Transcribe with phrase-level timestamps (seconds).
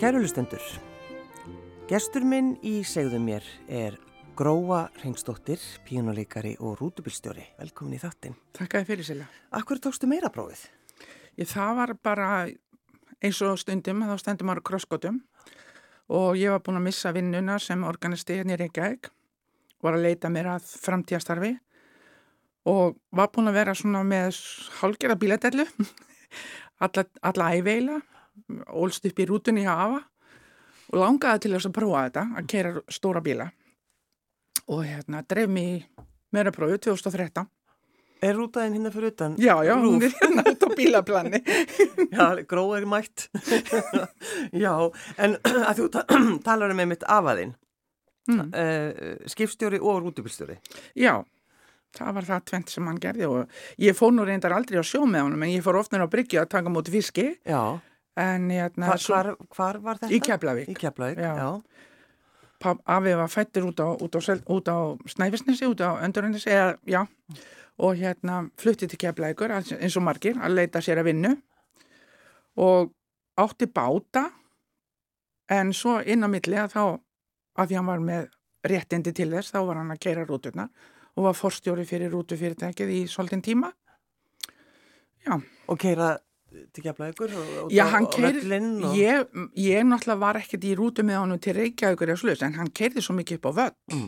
[0.00, 0.62] Kærulustendur,
[1.84, 3.98] gestur minn í segðum mér er
[4.32, 7.42] Gróa Rengstóttir, píjónuleikari og rútubilstjóri.
[7.58, 8.38] Velkomin í þáttinn.
[8.56, 9.26] Takk að þið fyrir sila.
[9.58, 10.62] Akkur tókstu meira prófið?
[11.36, 12.28] Ég, það var bara
[13.20, 15.18] eins og stundum, þá stendum ára krosskotum
[16.08, 19.10] og ég var búin að missa vinnuna sem organisti hérna í Reykjavík,
[19.84, 21.58] var að leita mér að framtíastarfi
[22.72, 24.40] og var búin að vera svona með
[24.80, 25.68] hálgjara bíladellu,
[26.88, 28.00] alla, alla æveila,
[28.66, 30.02] ólst upp í rútunni hjá Ava
[30.90, 33.50] og langaði til þess að prófa þetta, að kera stóra bíla
[34.70, 35.86] og hérna dref mér
[36.34, 37.48] meira prófið 2013.
[38.20, 39.34] Er rútaðin hérna fyrir utan?
[39.40, 41.40] Já, já, hún er hérna út á bílaplani.
[42.14, 43.30] já, gróð er mætt.
[44.64, 44.74] já,
[45.16, 46.04] en að þú ta
[46.46, 47.54] talar um einmitt afaðinn,
[48.28, 48.50] mm.
[48.52, 50.58] uh, skipstjóri og rútubilstjóri.
[51.00, 51.16] Já,
[51.96, 55.06] það var það tvent sem hann gerði og ég fór nú reyndar aldrei á sjó
[55.08, 57.30] með honum en ég fór ofnir á Bryggja að taka múti fiski.
[57.48, 57.80] Já.
[58.18, 58.90] En hérna...
[58.90, 60.14] Hvar, hvar, hvar var þetta?
[60.14, 60.72] Í Keflavík.
[60.72, 61.34] Í Keflavík, já.
[61.38, 62.76] já.
[62.84, 67.06] Afi var fættur út á, út á, á Snæfisnesi, út á Önduröndisi, eða, já,
[67.80, 71.30] og hérna fluttið til Keflavíkur eins og margir að leita sér að vinnu
[72.60, 72.92] og
[73.40, 74.26] átti báta
[75.50, 76.84] en svo inn á milli að þá,
[77.56, 78.28] að því hann var með
[78.70, 80.68] réttindi til þess, þá var hann að keira rúturna
[81.16, 83.72] og var forstjóri fyrir rútufyrirtækið í svolítinn tíma.
[85.24, 85.40] Já.
[85.68, 86.14] Og keira
[86.50, 88.94] til Keflavíkur og, Já, hann keiri, og...
[88.98, 92.70] ég, ég náttúrulega var ekkert í rútu með honum til Reykjavíkur eða sluðis en hann
[92.74, 94.06] keirði svo mikið upp á völd mm.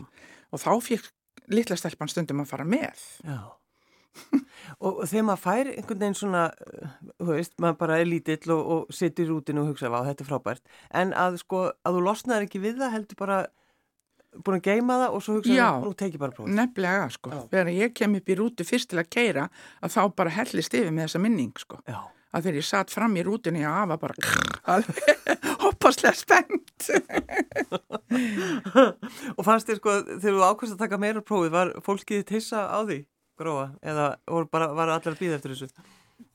[0.51, 1.11] og þá fikk
[1.53, 3.03] litla stelpann stundum að fara með.
[3.27, 3.41] Já.
[4.85, 6.43] Og þegar maður fær einhvern veginn svona
[7.17, 10.23] þú veist, maður bara er lítill og, og situr í rútinu og hugsa á þetta
[10.23, 10.63] er frábært.
[11.01, 13.39] En að sko, að þú losnaður ekki við það heldur bara
[14.45, 17.93] búin að geima það og svo hugsaður nú tekið bara próf Nefnilega sko, þegar ég
[17.97, 19.47] kem upp í rútu fyrst til að keira
[19.81, 21.81] að þá bara hellist yfir með þessa minning sko.
[21.89, 22.01] Já
[22.33, 24.13] að þegar ég satt fram í rútunni að afa bara
[25.63, 26.89] hoppaslega spennt.
[29.37, 32.79] Og fannst þér sko þegar þú ákvæmst að taka meira prófið var fólkið tissa á
[32.83, 33.03] því
[33.39, 33.67] gróa?
[33.81, 34.07] Eða
[34.51, 35.69] bara, var allar að býða eftir þessu?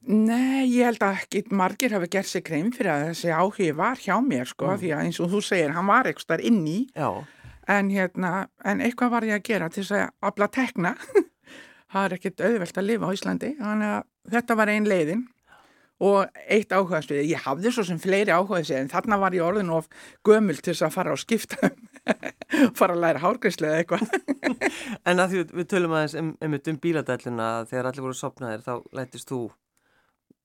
[0.08, 4.00] Nei, ég held að ekki margir hafi gert sig grein fyrir að þessi áhugi var
[4.00, 4.80] hjá mér sko mm.
[4.82, 8.32] því að eins og þú segir, hann var eitthvað starf inn í en, hérna,
[8.64, 10.94] en eitthvað var ég að gera til þess að abla tekna.
[11.92, 15.22] Það er ekkit auðvelt að lifa á Íslandi þannig að þetta var einn leiðin
[15.98, 19.88] og eitt áhugaðsvið, ég hafði svo sem fleiri áhugaðsvið en þarna var ég orðin of
[20.26, 21.70] gömul til þess að fara á skipta
[22.78, 24.04] fara að læra hárgræslu eða eitthvað.
[25.08, 28.74] En að því við tölum aðeins um, um, um bíladælluna þegar allir voru sopnaðir þá
[28.94, 29.40] lætist þú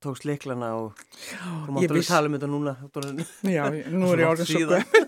[0.03, 2.73] tókst liklana og þú máttu að tala um þetta núna
[3.47, 5.03] Já, nú er ég orðin svo gömul.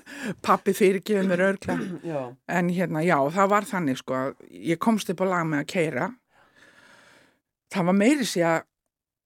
[0.45, 1.75] Pappi fyrirgifið mér örgla
[2.59, 6.07] en hérna, já, það var þannig sko ég komst upp á lag með að keira
[7.75, 8.63] það var meiri sé að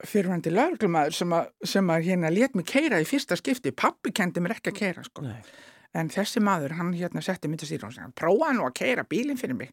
[0.08, 1.36] fyrirvændi lauruglumæður sem
[1.68, 3.74] sem að hérna let mig keira í fyrsta skipti.
[3.76, 5.26] Pappi kendi mér ekki að keira sko.
[5.28, 5.42] Nei.
[5.98, 9.58] en þessi maður, hann hérna setti myndast í hann prófaði nú að keira bílinn fyrir
[9.58, 9.72] mig.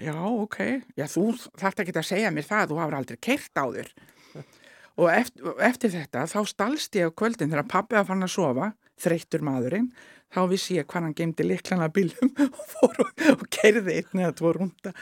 [0.00, 0.58] Já, ok.
[0.96, 1.26] Já, þú
[1.60, 3.92] þarft ekki að segja mér það þú hafði aldrei keirt á þér.
[5.00, 8.70] Og eftir, eftir þetta þá stalst ég á kvöldin þegar pappi að fann að sofa
[9.00, 9.88] þreyttur maðurinn
[10.34, 14.36] þá vissi ég hvað hann gemdi liklana bílum og fór og, og kerði einn eða
[14.38, 14.94] tvo rúnda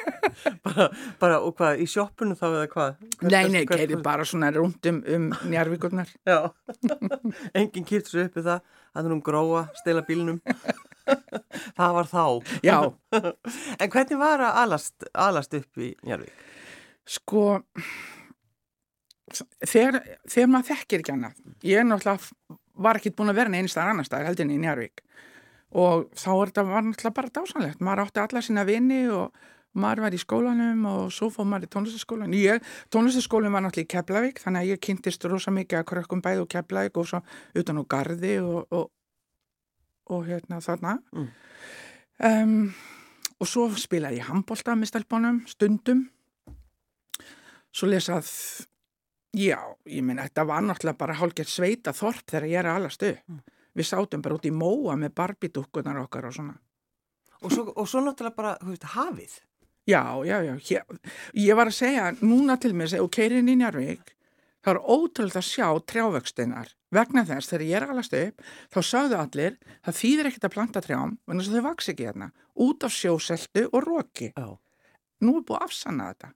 [0.66, 0.88] bara,
[1.20, 3.04] bara, og hvað, í sjóppunum þá eða hvað?
[3.28, 6.50] Nei, nei, kerði bara svona rúndum um njarvíkurnar Já,
[7.54, 8.64] enginn kýrt svo uppi það
[8.94, 10.36] að hún gróa, stela bílnum.
[11.74, 12.26] Það var þá.
[12.62, 12.76] Já.
[13.82, 16.44] En hvernig var að alast, alast upp í njarvík?
[17.10, 17.42] Sko
[19.64, 20.00] þegar,
[20.30, 21.30] þegar maður þekkir ekki hana
[21.64, 25.04] ég er náttúrulega var ekki búin að vera neins þar annar staðar heldinni í Njarvík
[25.74, 29.34] og þá var þetta var náttúrulega bara dásanlegt maður átti alla sína vini og
[29.74, 32.34] maður var í skólanum og svo fóð maður í tónlistaskólan
[32.94, 36.50] tónlistaskólan var náttúrulega í Keflavík þannig að ég kynntist rosa mikið að krökkum bæð og
[36.54, 37.22] Keflavík og svo
[37.58, 38.90] utan á Garði og, og,
[40.14, 40.98] og hérna þarna.
[41.14, 41.30] Mm.
[42.30, 42.74] um,
[43.42, 46.06] og svo spilaði ég handbólta með stelpunum stundum.
[47.74, 48.30] Svo lesað
[49.34, 49.58] Já,
[49.90, 53.10] ég minn, þetta var náttúrulega bara hálfgett sveita þorp þegar ég er að alastu.
[53.26, 53.40] Mm.
[53.74, 56.54] Við sátum bara út í móa með barbidúkkunar okkar og svona.
[57.42, 59.34] Og svo, og svo náttúrulega bara, þú veist, hafið.
[59.90, 60.54] Já, já, já.
[60.70, 61.00] Ég,
[61.48, 64.14] ég var að segja núna til mig, og keirin í Njarvík,
[64.64, 66.72] það er ótrúlega að sjá trjávöxtinnar.
[66.94, 70.54] Vegna þess, þegar ég er að alastu upp, þá sagðu allir, það þýðir ekkert að
[70.54, 74.30] planta trjám, en þess að þau vaks ekki hérna, út af sjóseltu og róki.
[74.30, 74.48] Já.
[75.24, 76.34] Nú er búið að afsanna þetta.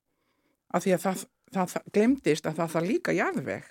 [0.74, 3.68] Af því að það það glemdist að það þarf líka jarðveg.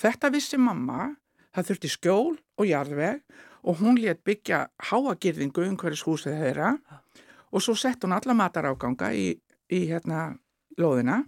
[0.00, 1.10] Þetta vissi mamma,
[1.54, 3.20] það þurfti skjól og jarðveg
[3.64, 6.72] og hún létt byggja háagirðingu umhverjus húsið þeirra
[7.54, 9.30] og svo sett hún alla mataráganga í,
[9.70, 10.34] í hérna
[10.80, 11.22] lóðina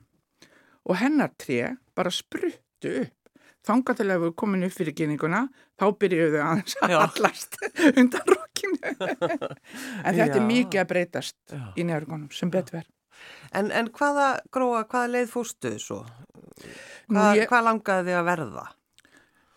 [0.86, 3.12] og hennar tre bara spruttu upp.
[3.66, 5.40] þanga til að við komin upp fyrir kyninguna,
[5.74, 7.56] þá byrjuðu aðeins að allast
[7.98, 8.78] undan rokkinu.
[10.06, 10.36] en þetta Já.
[10.36, 11.64] er mikið að breytast Já.
[11.74, 12.92] í njörgunum sem betur verð.
[13.56, 16.00] En, en hvaða gróa, hvaða leið fórstuðu svo?
[17.06, 18.64] Hvað, ég, hvað langaði þið að verða?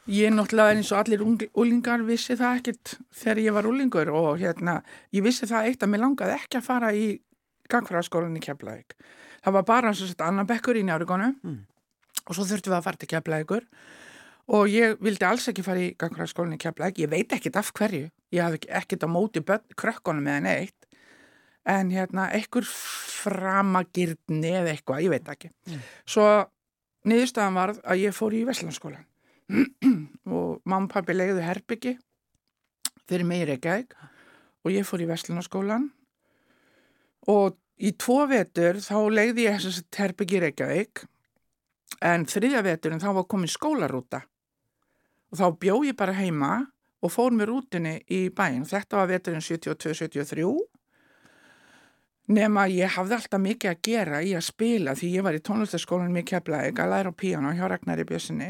[0.09, 1.21] Ég náttúrulega eins og allir
[1.53, 4.79] úlingar vissi það ekkert þegar ég var úlingur og hérna,
[5.13, 7.05] ég vissi það eitt að mér langaði ekki að fara í
[7.69, 8.95] gangfræðaskólan í Keflavík.
[9.45, 11.59] Það var bara eins og þetta annan bekkur í njárugonu mm.
[12.25, 13.69] og svo þurftum við að fara til Keflavíkur
[14.57, 17.03] og ég vildi alls ekki fara í gangfræðaskólan í Keflavík.
[17.05, 19.45] Ég veit ekkert af hverju, ég hafði ekkert á móti
[19.77, 20.78] krökkunum með henni eitt
[21.67, 25.51] en hérna, einhver framagirni eða eitthvað, ég veit ekki.
[25.67, 25.81] Mm.
[26.07, 26.27] Svo
[27.09, 29.05] niðurstaðan var að ég fór í Veslanskólan
[30.35, 31.95] og mamma og pappi legðu herbyggi
[33.09, 33.95] fyrir í Reykjavík
[34.65, 35.87] og ég fór í Vestlunarskólan
[37.31, 41.05] og í tvo vetur þá legði ég þess að herbyggi Reykjavík
[42.05, 44.21] en þriðja veturinn þá var komin skólarúta.
[45.29, 46.51] Og þá bjóð ég bara heima
[47.03, 50.45] og fór með rútinni í bæin þetta var veturinn 72-73
[52.29, 56.19] nema ég hafði alltaf mikið að gera í að spila því ég var í tónlistaskólanum
[56.21, 58.49] í Keflavík að læra á píano hjá Ragnari Bjössinni.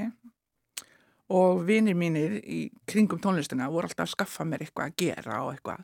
[1.29, 5.53] Og vinir mínir í kringum tónlistina voru alltaf að skaffa mér eitthvað að gera og
[5.53, 5.83] eitthvað.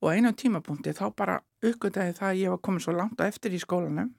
[0.00, 3.54] Og einu tímapunkti þá bara uppgöndaði það að ég var komin svo langt á eftir
[3.54, 4.14] í skólanum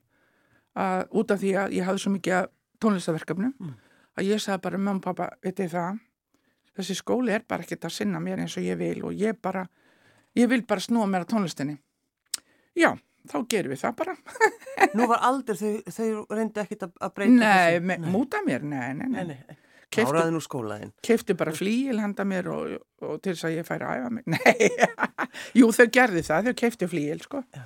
[0.80, 2.50] að út af því að ég hafði svo mikið
[2.80, 3.74] tónlistaverkefnum mm.
[4.19, 6.00] að ég sagði bara mamma og pappa, veit ég það?
[6.80, 9.65] Þessi skóli er bara ekkert að sinna mér eins og ég vil og ég bara
[10.38, 11.80] ég vil bara snúa mér á tónlistinni.
[12.77, 12.94] Já,
[13.30, 14.16] þá gerum við það bara
[14.98, 17.89] Nú var aldrei, þau, þau reyndi ekkert að breyta Nei, þessu?
[17.89, 19.25] Nei, múta mér, nei, nei, nei.
[19.25, 19.57] nei, nei.
[19.98, 20.92] Áraði nú skólaðinn.
[21.06, 24.27] Kefti bara flíil handa mér og, og til þess að ég færi að æfa mig.
[24.36, 27.42] Nei, jú þau gerði það, þau kefti flíil sko.
[27.56, 27.63] Já.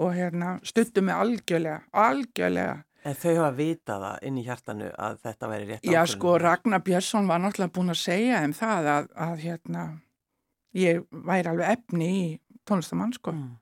[0.00, 2.78] Og hérna stuttu mig algjörlega, algjörlega.
[3.04, 5.94] En þau hafa vitað það inn í hjartanu að þetta væri rétt ákveðin?
[5.94, 9.84] Já sko, Ragnar Björnsson var náttúrulega búin að segja um það að, að hérna,
[10.78, 12.26] ég væri alveg efni í
[12.68, 13.36] tónlistamann sko.
[13.36, 13.54] Mm.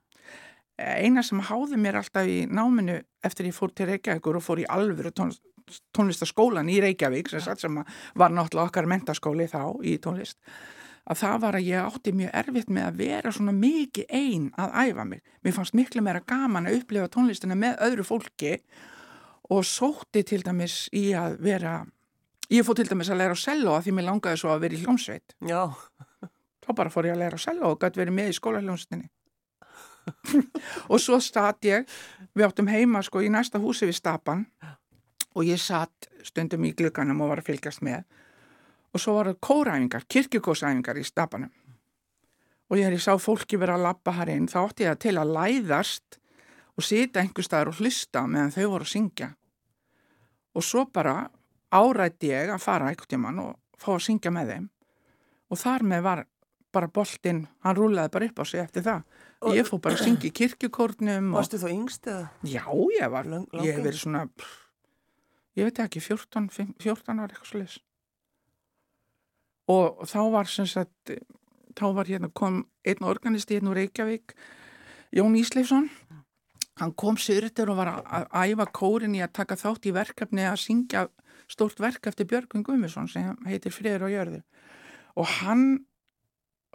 [0.77, 4.67] Eina sem háði mér alltaf í náminu eftir ég fór til Reykjavíkur og fór í
[4.69, 5.43] alvöru tónlist
[5.95, 7.79] tónlistaskólan í Reykjavík sem, sem
[8.15, 10.37] var náttúrulega okkar mentaskóli þá í tónlist
[11.07, 14.73] að það var að ég átti mjög erfitt með að vera svona mikið einn að
[14.83, 15.21] æfa mig.
[15.43, 18.53] Mér fannst miklu meira gaman að upplifa tónlistina með öðru fólki
[19.55, 21.77] og sótti til dæmis í að vera,
[22.51, 24.75] ég fótt til dæmis að læra á cello að því mér langaði svo að vera
[24.75, 25.37] í hljómsveit.
[25.47, 25.61] Já.
[26.67, 29.07] Þá bara fór ég að læra á cello og gæti verið með í skólahljómsveitinni.
[30.91, 31.87] og svo stat ég,
[32.35, 34.45] við áttum heima sko í næsta húsi við Stapan.
[35.37, 38.05] Og ég satt stundum í glögganum og var að fylgjast með.
[38.95, 41.51] Og svo var það kóræfingar, kirkjukósæfingar í stapanum.
[42.67, 44.47] Og ég er í sá fólki verið að lappa hér inn.
[44.49, 46.17] Þá átti ég það til að læðast
[46.77, 49.29] og sita einhver staðar og hlusta meðan þau voru að syngja.
[50.57, 51.15] Og svo bara
[51.69, 54.67] árætti ég að fara eitthvað tíman og fá að syngja með þeim.
[55.53, 56.23] Og þar með var
[56.73, 59.05] bara boltinn, hann rúlaði bara upp á sig eftir það
[59.57, 62.29] ég fór bara að syngja í kirkjukórnum Varstu þú yngst eða?
[62.47, 62.63] Já,
[62.97, 63.29] ég var,
[63.61, 64.55] ég hef verið svona pff,
[65.59, 67.77] ég veit ekki, 14, 15, 14 ára eitthvað sliðis
[69.67, 71.11] og þá var sem sagt
[71.77, 74.33] þá var hérna kom einn organisti hérna úr Reykjavík
[75.15, 75.89] Jón Ísleifsson.
[76.77, 80.59] Hann kom sýrður og var að æfa kórin í að taka þátt í verkefni að
[80.61, 81.07] syngja
[81.49, 84.43] stórt verk eftir Björgun Gummisson sem heitir Friður og Jörður
[85.17, 85.63] og hann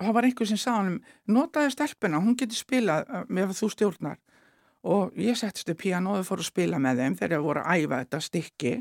[0.00, 1.00] það var einhver sem sagði hann
[1.36, 4.20] notaði stelpuna, hún getur spilað með þú stjórnar.
[4.82, 7.82] Og ég settist í piano og fór að spila með þeim þegar ég voru að
[7.84, 8.72] æfa þetta stykki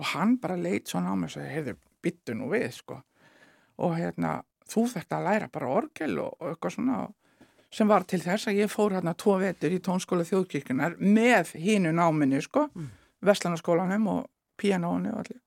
[0.00, 3.02] og hann bara leitt svona á mig og sagði, heyrðu, byttu nú við sko.
[3.84, 4.38] Og hérna,
[4.68, 7.02] þú þurft að læra bara orgel og, og eitthvað svona
[7.72, 11.92] sem var til þess að ég fór hérna tvo vetur í tónskóla þjóðkirkunar með hínu
[11.96, 12.90] náminni sko mm.
[13.24, 14.26] Vestlandaskólanum og
[14.60, 15.40] pianónu og allir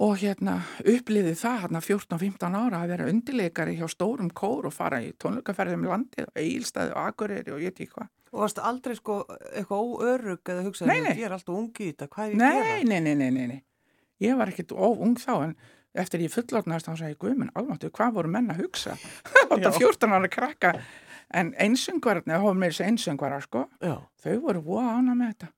[0.00, 5.02] og hérna uppliði það hérna 14-15 ára að vera undileikari hjá stórum kór og fara
[5.04, 8.94] í tónleikaferðum landið og eilstaði og agureri og ég veit ekki hvað Og varst aldrei
[8.94, 12.36] sko eitthvað óörug eða hugsaði að ég er alltaf ungi í þetta, hvað er ég
[12.46, 12.76] að gera?
[12.76, 13.62] Nei, nei, nei, nei, nei,
[14.22, 15.54] ég var ekkit óung þá en
[15.98, 18.94] eftir ég fullorðnast þá sagði ég, guðminn, alváttu, hvað voru menn að hugsa?
[19.50, 20.72] Þetta 14 ára krakka,
[21.34, 23.96] en einsöngvararni, það hófum með þessi einsöngvarar sko, Já.
[24.22, 25.50] þau voru búið ána með þetta.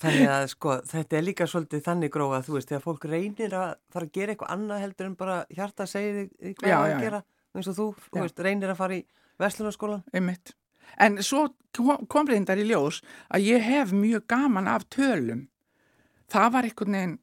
[0.00, 3.56] Þannig að sko, þetta er líka svolítið þannig gróð að þú veist, þegar fólk reynir
[3.58, 6.76] að fara að gera eitthvað annað heldur en bara hjarta að segja þig hvað já,
[6.78, 7.20] að já, gera,
[7.54, 9.02] eins og þú, þú veist, reynir að fara í
[9.40, 10.04] Vestlunarskólan?
[10.16, 10.54] Einmitt.
[11.00, 11.46] En svo
[12.10, 15.46] kom reyndar í ljós að ég hef mjög gaman af tölum.
[16.30, 17.16] Það var einhvern veginn,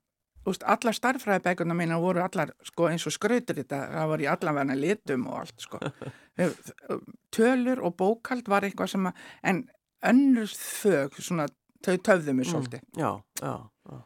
[0.48, 4.78] úst, allar starfræðabækuna mína voru allar sko, eins og skrautur þetta, það var í allanverna
[4.78, 5.82] litum og allt sko.
[7.36, 9.64] Tölur og bókald var eitthvað sem að, en
[10.08, 11.48] önnur þög, svona,
[11.86, 12.82] þau töfðu mér mm, svolítið.
[12.98, 13.54] Já, já,
[13.92, 13.98] já.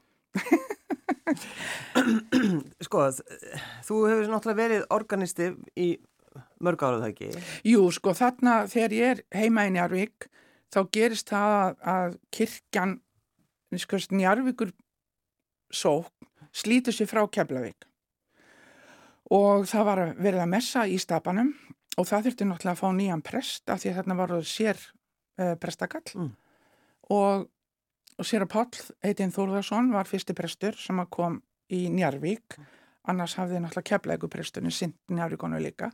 [2.87, 3.05] sko,
[3.87, 5.91] þú hefur náttúrulega verið organisti í
[6.63, 7.29] mörg ára það ekki?
[7.71, 10.27] Jú, sko, þarna þegar ég er heima í Njarvík
[10.71, 12.97] þá gerist það að, að kirkjan
[13.81, 14.73] sko, Njarvíkur
[15.71, 16.11] sók
[16.51, 17.87] slítur sér frá Keflavík
[19.31, 21.53] og það var verið að messa í stapanum
[21.99, 25.55] og það þurfti náttúrulega að fá nýjan prest af því að þarna var sér uh,
[25.61, 26.29] prestakall mm.
[27.15, 27.47] og,
[28.17, 31.39] og sér að Páll heitinn Þórðarsson var fyrsti prestur sem kom
[31.71, 32.69] í Njarvík mm.
[33.11, 35.91] annars hafði náttúrulega keflæguprestunni sint Njarvíkonu líka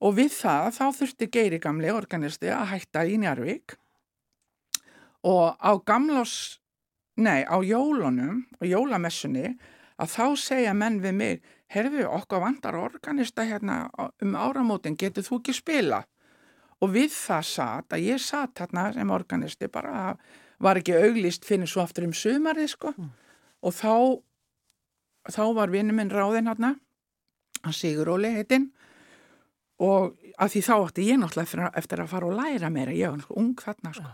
[0.00, 3.76] og við það þá þurfti Geiri gamli organisti að hætta í Njarvík
[5.28, 6.60] og á gamlás
[7.20, 9.54] nei, á jólunum og jólamessunni
[10.00, 13.82] að þá segja menn við mig herðu okkur vandar organista hérna
[14.22, 16.02] um áramótin, getur þú ekki spila?
[16.80, 20.14] Og við það satt að ég satt hérna sem organisti bara
[20.60, 23.10] var ekki auglist finnir svo aftur um sumarið sko mm.
[23.66, 23.94] og þá
[25.30, 26.70] þá var vinnu minn ráðinn hérna
[27.60, 28.66] að Sigur Óli heitinn
[29.80, 30.00] og
[30.40, 33.54] að því þá ætti ég náttúrulega eftir, að fara og læra meira, ég var ung
[33.60, 34.10] þarna sko.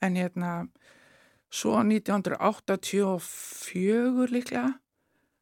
[0.00, 0.50] En hérna,
[1.52, 4.70] svo 1984 líklega,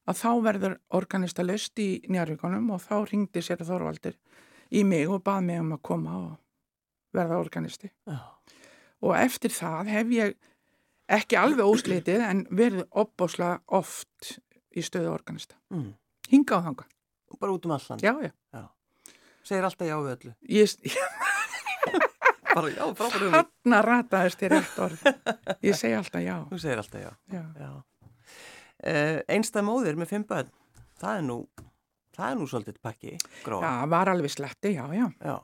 [0.08, 4.16] að þá verður organista löst í njárvíkonum og þá ringdi sér Þorvaldur
[4.74, 6.32] í mig og bað mig um að koma og
[7.14, 7.88] verða organisti.
[8.08, 8.18] Já.
[9.04, 10.36] Og eftir það hef ég
[11.18, 14.34] ekki alveg óslitið en verið opbásla oft
[14.76, 15.56] í stöðu organista.
[15.72, 15.92] Mm.
[16.28, 16.88] Hinga á þanga.
[17.32, 18.02] Og bara út um allan?
[18.02, 18.32] Já, já.
[18.52, 18.64] já.
[19.46, 20.34] Segir alltaf já við öllu?
[20.52, 20.74] Ég...
[22.56, 23.38] bara já, frábærum.
[23.38, 25.06] Hanna rataðist þér eitt orð.
[25.64, 26.36] Ég segi alltaf já.
[26.50, 27.12] Þú segir alltaf já.
[27.32, 27.44] já.
[27.62, 27.70] já.
[28.78, 30.50] Uh, einstað móðir með fimm bönn,
[31.00, 31.38] það er nú
[32.18, 33.14] það er nú svolítið pakki,
[33.44, 33.70] gróða.
[33.70, 35.06] Já, var alveg sletti, já, já.
[35.22, 35.36] Já.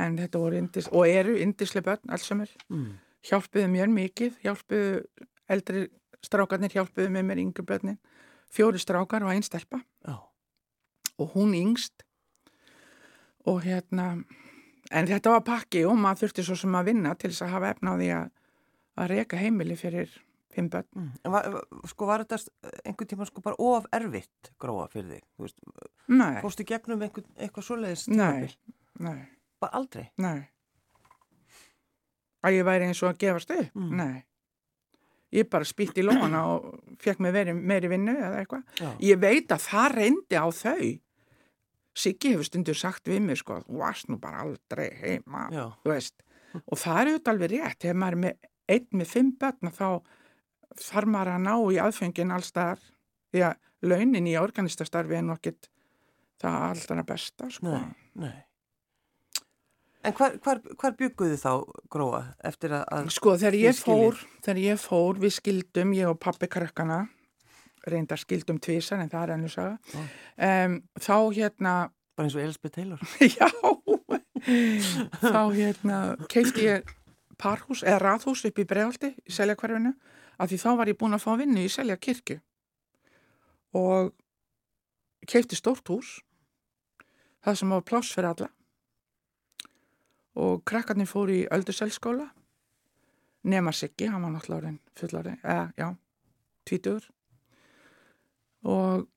[0.00, 2.52] En þetta voru indis, og eru indislega bönn alls samir.
[2.72, 2.94] Mm.
[3.28, 5.02] Hjálpuðu mér mikið, hjálpuðu
[5.52, 5.82] eldri
[6.24, 7.98] strákarnir, hjálpuðu með mér yngur bönnin.
[8.52, 9.82] Fjóri strákar og einn stelpa.
[10.06, 10.16] Já.
[11.20, 12.06] Og hún yngst.
[13.48, 14.14] Og hérna,
[14.90, 17.72] en þetta var pakki og maður þurfti svo sem að vinna til þess að hafa
[17.74, 18.28] efnaði að,
[18.96, 20.12] að reyka heimili fyrir
[20.52, 20.88] fimm börn.
[20.96, 21.12] Mm.
[21.24, 21.48] En var,
[21.90, 22.38] sko var þetta
[22.84, 25.54] einhvern tíma sko bara of erfitt gróa fyrir þig?
[26.12, 26.34] Nei.
[26.44, 28.12] Fórstu gegnum einhvern, eitthvað svoleiðist?
[28.12, 28.52] Nei,
[29.02, 29.20] nei.
[29.62, 30.08] Bara aldrei?
[30.22, 30.42] Nei.
[32.42, 33.70] Að ég væri eins og að gefast upp?
[33.78, 33.92] Mm.
[34.00, 34.24] Nei.
[35.32, 36.66] Ég bara spýtt í lóna og
[37.00, 38.82] fekk mig veri, meiri vinnu eða eitthvað.
[39.00, 40.90] Ég veit að það reyndi á þau.
[42.02, 45.64] Siggi hefur stundur sagt við mig sko, þú varst nú bara aldrei heima, Já.
[45.84, 46.24] þú veist.
[46.66, 49.88] Og það er auðvitað alveg rétt, ef maður er með einn með fimm börn þá
[50.82, 52.80] þarf maður að ná í aðfengin allstaðar
[53.32, 55.68] því að launin í organistastarfi er nokkið
[56.42, 57.72] það alltaf besta sko.
[57.72, 57.92] Nei,
[58.24, 58.36] nei.
[60.02, 61.50] En hvar, hvar, hvar bygguðu þá
[61.92, 63.10] gróa eftir að...
[63.14, 67.04] Sko þegar ég fór, þegar ég fór við skildum, ég og pappi krakkana,
[67.86, 70.06] reyndar skildum tvísar en það er enn að sagja,
[70.48, 71.74] um, þá hérna...
[72.18, 73.04] Bara eins og Elisabeth Taylor.
[73.38, 73.46] Já,
[75.22, 76.90] þá hérna keipti ég
[77.38, 79.92] parhús eða rathús upp í Breðaldi í Seljakvarfinu
[80.38, 82.40] af því þá var ég búin að fá vinnu í Selja kirkju
[83.78, 84.10] og
[85.30, 86.18] keipti stórt hús
[87.42, 88.50] það sem var pláss fyrir alla
[90.38, 92.28] og krakkarnir fór í Öldurselskóla
[93.42, 95.88] nema Siggi, hann var náttúrulega orðin fullari, eða já,
[96.68, 97.08] tvítur
[98.62, 99.08] og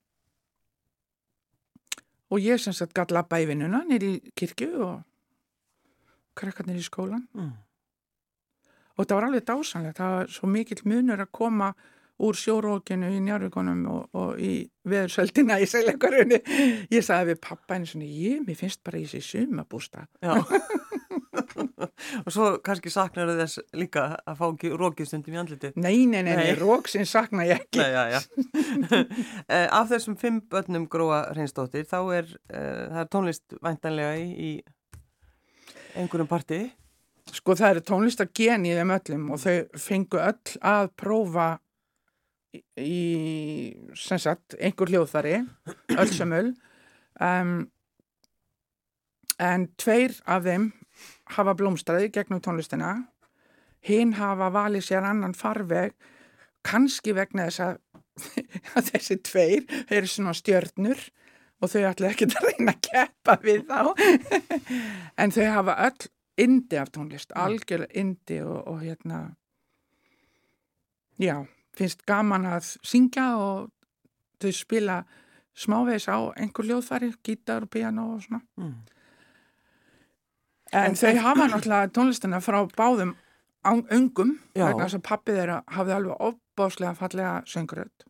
[2.33, 4.95] og ég sem sagt gæti lappa í vinnuna nýri kirkju og
[6.35, 7.53] krakkarnir í skólan mm.
[8.95, 11.73] Og þetta var alveg dásanlegt, það var svo mikill munur að koma
[12.23, 14.53] úr sjórókinu í njárvíkonum og, og í
[14.87, 16.39] veðursöldina í segleikarunni
[16.93, 20.05] ég sagði við pappa einu svona ég, mér finnst bara í þessi sumabústa
[22.25, 26.35] og svo kannski saknar þess líka að fá ekki rókistundum í andliti Nei, nei, nei,
[26.39, 26.53] nei.
[26.59, 28.21] róksinn saknar ég ekki nei, já, já.
[29.55, 35.99] Eh, af þessum fimm börnum gróa hreinstóttir þá er, uh, er tónlist væntanlega í, í
[35.99, 36.71] einhverjum partiði
[37.33, 41.47] Sko það eru tónlistargeni í þeim öllum og þau fengu öll að prófa
[42.79, 45.39] í, sem sagt, einhver hljóðfari,
[45.97, 46.51] öll sem öll.
[47.19, 47.55] Um,
[49.41, 50.69] en tveir af þeim
[51.33, 52.95] hafa blómstræði gegnum tónlistina.
[53.85, 55.93] Hinn hafa valið sér annan farveg,
[56.65, 57.77] kannski vegna þess að,
[58.77, 61.01] að þessi tveir eru svona stjörnur
[61.61, 63.81] og þau ætla ekki að reyna að keppa við þá.
[65.21, 66.09] en þau hafa öll
[66.45, 69.19] indi af tónlist, algjörlega indi og, og hérna
[71.21, 71.45] já,
[71.77, 73.69] finnst gaman að syngja og
[74.43, 74.97] þau spila
[75.55, 78.73] smávegis á einhver ljóðfæri, gítar og piano og svona mm.
[80.71, 83.15] En, en þau hafa náttúrulega tónlistina frá báðum
[83.65, 88.05] öngum, vegna þess að pappið þeirra hafði alveg opbáslega fallega sönguröld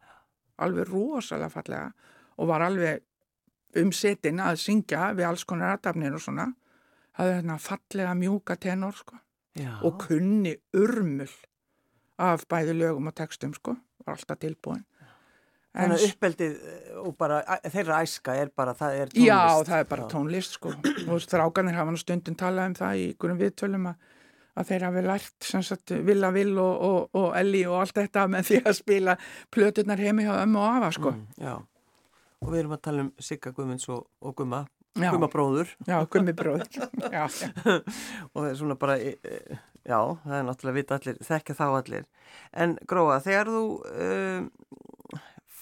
[0.62, 1.92] alveg rosalega fallega
[2.40, 3.04] og var alveg
[3.80, 6.50] um setin að syngja við alls konar aðdafnir og svona.
[7.16, 9.20] Hafði hérna fallega mjúka tenor sko
[9.56, 9.78] Já.
[9.88, 11.32] og kunni urmul
[12.20, 14.84] af bæði lögum og textum sko, var alltaf tilbúin
[15.76, 19.28] Þannig að uppeldið eh, og bara þeirra æska er bara, það er tónlist.
[19.28, 20.72] Já, það er bara tónlist sko
[21.12, 24.06] og strákanir hafa nú stundum talað um það í einhverjum viðtölum að,
[24.56, 28.24] að þeir hafi lært sem sagt Villa Vill og, og, og Elli og allt þetta
[28.32, 29.18] með því að spila
[29.52, 31.56] plöturnar heimi hjá ömmu og afa sko Mm, já.
[32.46, 34.64] Og við erum að tala um Sigga Guðmunds og, og Gumma,
[34.96, 35.10] Já.
[35.12, 36.64] Gumma bróður Já, gummi bróð
[37.12, 37.26] Já,
[38.32, 41.64] og það er svona bara, e, e, já, það er náttúrulega vita allir, þekkja þá
[41.68, 42.06] allir.
[42.64, 44.46] En Gróa, þegar þú um,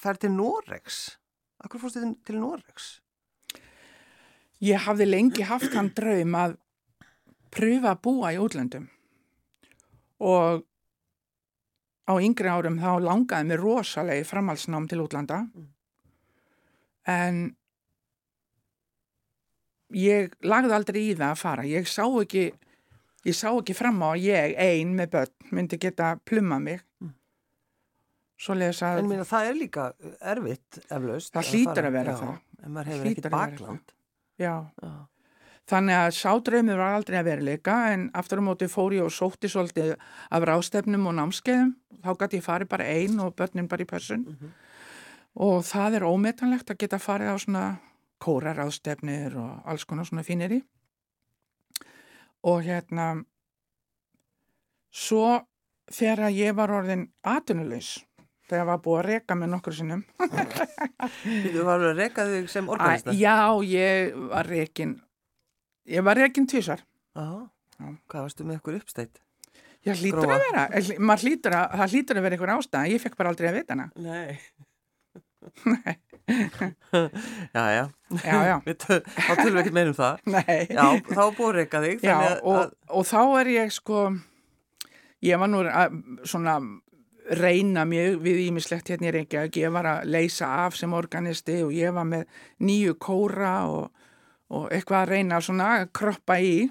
[0.04, 1.00] fer til Noregs,
[1.64, 2.92] akkur fórstu til, til Noregs?
[4.64, 6.56] ég hafði lengi haft hann draum að
[7.54, 8.86] pröfa að búa í útlöndum.
[10.24, 10.64] Og
[12.08, 15.44] á yngri árum þá langaði mér rosalega í framhalsnám til útlanda.
[17.08, 17.44] En
[19.94, 21.66] ég lagði aldrei í það að fara.
[21.68, 22.50] Ég sá ekki
[23.24, 26.82] ég sá ekki fram á að ég ein með börn myndi geta plumma mig
[28.98, 29.88] En minna, það er líka
[30.20, 31.32] erfitt, eflaust.
[31.34, 32.38] Það hlýtur að vera já, það.
[32.64, 33.92] En maður hefur vera bakland.
[34.38, 34.94] já Já.
[35.64, 39.48] Þannig að sádraumur var aldrei að veruleika en aftur á móti fór ég og sótti
[39.48, 39.94] svolítið
[40.28, 41.70] af rástefnum og námskeiðum.
[42.04, 44.26] Þá gæti ég farið bara einn og börnin bara í pössun.
[45.40, 47.64] Og það er ómetanlegt að geta farið á svona
[48.20, 50.60] kórarástefnir og alls konar svona fínir í.
[52.44, 53.24] Og hérna,
[54.92, 55.40] svo
[55.88, 58.02] þegar ég var orðin atvinnulegs,
[58.50, 60.02] þegar var búið að reka með nokkur sinnum,
[61.54, 63.14] Þú var að reka þig sem organista?
[63.16, 63.36] já,
[63.68, 64.96] ég var rekin,
[65.88, 66.16] ég var.
[67.14, 67.28] Já.
[67.74, 67.86] Já.
[68.08, 69.20] Hvað varstu með ykkur uppsteitt?
[69.84, 70.92] Já, hlýtur að vera, Eh,
[71.24, 73.90] hlýtur að, það hlýtur að vera einhver ástæða, ég fekk bara aldrei að vita hana.
[73.96, 74.38] Nei.
[77.52, 78.56] Já, já.
[78.64, 80.22] Þá tölum við ekki meira um það.
[80.34, 80.60] nei.
[80.72, 81.98] Já, þá búið að reka þig.
[82.00, 83.98] Já, þannig að- og, og þá er ég sko,
[85.28, 85.98] ég var nú að,
[86.32, 86.54] svona
[87.30, 91.72] reyna mjög við ímislegt hérna í Reykjavík, ég var að leysa af sem organisti og
[91.72, 92.24] ég var með
[92.60, 93.90] nýju kóra og,
[94.50, 96.68] og eitthvað að reyna svona að kroppa í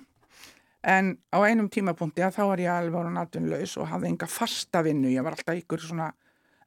[0.83, 4.81] en á einum tímapunkti að þá var ég alveg orðin atvinnlaus og hafði enga fasta
[4.83, 6.11] vinnu, ég var alltaf ykkur svona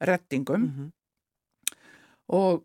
[0.01, 0.93] reddingum Mhm.
[2.29, 2.65] og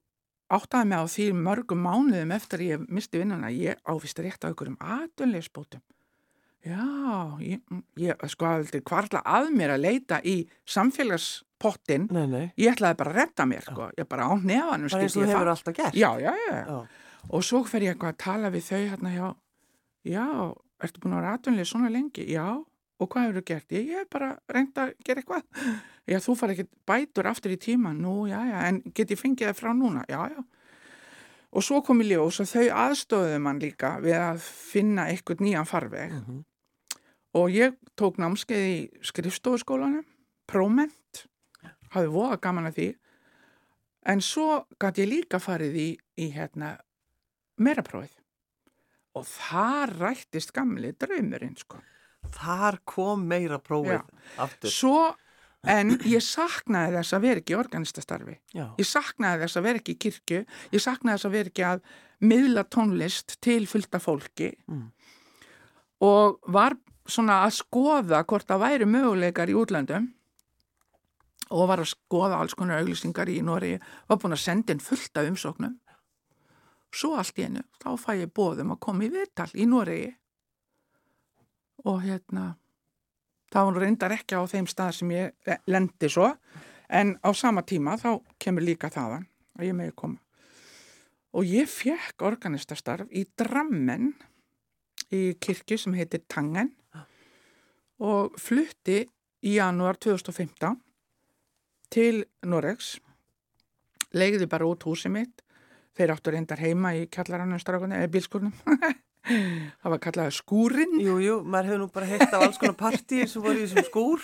[0.51, 4.67] áttaði mig á því mörgum mánuðum eftir ég misti vinnuna, ég ávist rétt á ykkur
[4.73, 5.81] um atvinnleysbótum.
[6.61, 7.61] Já, ég,
[7.97, 10.35] ég sko aldrei kvarla að mér að leita í
[10.69, 12.43] samfélagspottin, Nei, nei.
[12.57, 15.25] ég ætlaði bara að redda mér, sko, ég bara á nefanum Bara eins og þú
[15.25, 15.53] ég hefur það.
[15.55, 15.95] alltaf gert.
[15.97, 16.77] Já, já, já, Já.
[17.29, 19.29] og svo fer ég eitthvað að tala við þau hérna hjá,
[20.05, 20.25] já,
[20.81, 22.27] ertu búin að vera atvinnlega svona lengi?
[22.29, 22.45] Já,
[23.01, 23.67] og hvað hefur þú gert?
[23.71, 25.43] Ég, ég hef bara reynd að gera eitthvað.
[26.09, 29.49] Já, þú far ekki bætur aftur í tíma, nú, já, já, en get ég fengið
[29.49, 30.05] það frá núna?
[30.09, 30.43] Já, já.
[31.51, 35.67] Og svo kom í ljós og þau aðstóðuðu mann líka við að finna eitthvað nýjan
[35.67, 36.43] farveg Mhm.
[37.37, 40.05] Og ég tók námskeið í skrifstofuskólanum,
[40.49, 41.25] próment,
[41.93, 42.87] hafði voða gaman að því,
[44.11, 45.89] en svo gæti ég líka farið í,
[46.19, 46.73] í hérna,
[47.61, 48.17] meiraprófið
[49.19, 51.81] og það rættist gamli draumurinn, sko.
[52.31, 53.99] Þar kom meira prófið
[54.39, 54.71] aftur.
[54.71, 54.99] Svo,
[55.67, 58.37] en ég saknaði þess að vera ekki í organistastarfi.
[58.55, 58.65] Já.
[58.79, 60.39] Ég saknaði þess að vera ekki í kirkju,
[60.71, 61.83] ég saknaði þess að vera ekki að
[62.21, 64.87] miðla tónlist til fullta fólki Mm.
[66.01, 70.09] og var svona að skoða hvort það væri möguleikar í útlöndum
[71.51, 73.75] og var að skoða alls konar auglýsingar í Nóri,
[74.07, 75.75] var búin að senda inn fullt af umsóknum.
[76.91, 80.01] Svo allt í einu, þá fæ ég bóðum að koma í viðtal í Nóri
[81.87, 82.55] og hérna,
[83.51, 86.29] það var nú reyndar ekki á þeim stað sem ég lendi svo,
[86.91, 89.25] en á sama tíma þá kemur líka þaðan
[89.57, 90.19] að ég megi koma.
[91.31, 94.11] Og ég fekk organistastarf í Drammen
[95.11, 96.71] í kirkju sem heitir Tangen
[98.01, 99.03] og flutti
[99.45, 100.79] í janúar 2015
[101.91, 102.95] til Noregs,
[104.15, 105.41] leiði bara út húsið mitt,
[105.97, 108.53] þeir áttu reyndar heima í kjallaranum strákunni, eða bílskurnum,
[109.81, 113.27] það var kallað skúrin, Jú, jú, maður hefur nú bara heilt af alls konar partíir
[113.29, 114.23] sem voru í þessum skúr.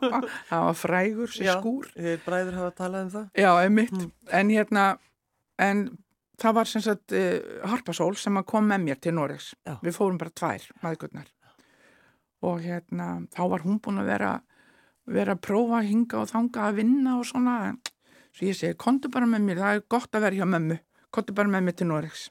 [0.50, 1.54] það var frægur Já.
[1.58, 1.88] skúr.
[1.96, 3.26] Þeir bræður hafa talað um það.
[3.42, 4.12] Já, einmitt, Mm.
[4.40, 4.84] en hérna,
[5.58, 5.82] en
[6.42, 7.38] það var sem sagt uh,
[7.70, 9.54] Harpasól sem kom með mér til Noregs.
[9.66, 9.76] Já.
[9.82, 11.32] Við fórum bara tvær, maðurkurnar.
[12.46, 14.32] Og hérna, þá var hún búin að vera,
[15.08, 17.58] vera að prófa að hinga og þanga að vinna og svona.
[18.36, 20.78] Svo ég segi, kontu bara með mér, það er gott að vera hjá mömmu,
[21.14, 22.26] kontu bara með mér til Noregs.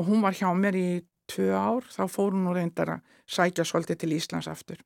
[0.00, 0.86] Og hún var hjá mér í
[1.28, 4.80] tvö ár, þá fór hún nú reyndar að sækja svolítið til Íslands aftur.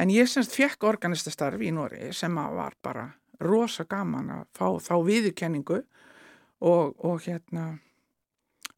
[0.00, 3.10] En ég semst fekk organistastarf í Noregi sem var bara
[3.42, 5.82] rosa gaman að fá þá viðurkenningu
[6.62, 7.72] og, og hérna